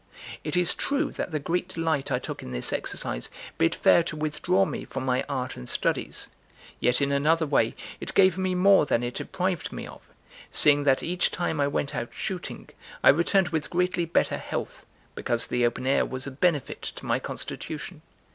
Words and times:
It 0.43 0.57
is 0.57 0.73
true 0.73 1.11
that 1.11 1.29
the 1.29 1.37
great 1.37 1.67
delight 1.67 2.11
I 2.11 2.17
took 2.17 2.41
in 2.41 2.51
this 2.51 2.73
exercise 2.73 3.29
bid 3.59 3.75
fair 3.75 4.01
to 4.05 4.15
withdraw 4.15 4.65
me 4.65 4.83
from 4.83 5.05
my 5.05 5.23
art 5.29 5.55
and 5.55 5.69
studies; 5.69 6.27
yet 6.79 7.01
in 7.03 7.11
another 7.11 7.45
way 7.45 7.75
it 7.99 8.15
gave 8.15 8.35
me 8.35 8.55
more 8.55 8.87
than 8.87 9.03
it 9.03 9.13
deprived 9.13 9.71
me 9.71 9.85
of, 9.85 10.01
seeing 10.51 10.85
that 10.85 11.03
each 11.03 11.29
time 11.29 11.61
I 11.61 11.67
went 11.67 11.93
out 11.93 12.09
shooting 12.15 12.69
I 13.03 13.09
returned 13.09 13.49
with 13.49 13.69
greatly 13.69 14.05
better 14.05 14.39
health, 14.39 14.87
because 15.13 15.45
the 15.45 15.67
open 15.67 15.85
air 15.85 16.03
was 16.03 16.25
a 16.25 16.31
benefit 16.31 16.81
to 16.81 17.05
my 17.05 17.19
constitution. 17.19 18.01